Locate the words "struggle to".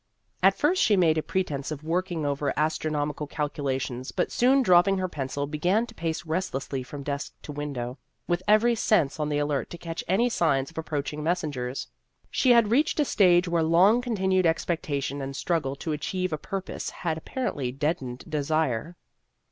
15.35-15.91